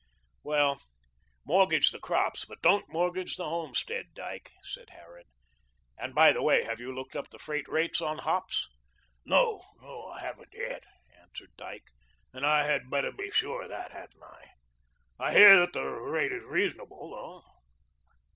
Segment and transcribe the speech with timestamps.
[0.41, 0.81] "Well,
[1.45, 5.25] mortgage the crops, but don't mortgage the homestead, Dyke," said Harran.
[5.95, 8.67] "And, by the way, have you looked up the freight rates on hops?"
[9.25, 9.61] "No,
[10.11, 10.85] I haven't yet,"
[11.21, 11.91] answered Dyke,
[12.33, 14.47] "and I had better be sure of that, hadn't I?
[15.19, 17.43] I hear that the rate is reasonable, though."